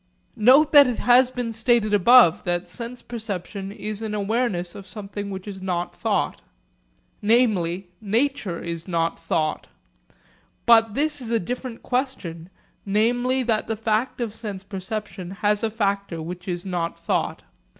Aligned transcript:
Note 0.35 0.71
that 0.71 0.87
it 0.87 0.97
has 0.97 1.29
been 1.29 1.53
stated 1.53 1.93
above 1.93 2.43
that 2.43 2.67
sense 2.67 3.03
perception 3.03 3.71
is 3.71 4.01
an 4.01 4.15
awareness 4.15 4.73
of 4.73 4.87
something 4.87 5.29
which 5.29 5.47
is 5.47 5.61
not 5.61 5.93
thought. 5.95 6.41
Namely, 7.21 7.87
nature 8.01 8.59
is 8.59 8.87
not 8.87 9.19
thought. 9.19 9.67
But 10.65 10.95
this 10.95 11.21
is 11.21 11.29
a 11.29 11.39
different 11.39 11.83
question, 11.83 12.49
namely 12.83 13.43
that 13.43 13.67
the 13.67 13.77
fact 13.77 14.19
of 14.21 14.33
sense 14.33 14.63
perception 14.63 15.29
has 15.45 15.61
a 15.61 15.69
factor 15.69 16.19
which 16.19 16.47
is 16.47 16.65
not 16.65 16.97
thought. 16.97 17.43